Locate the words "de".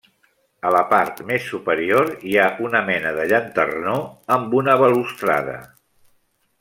3.19-3.27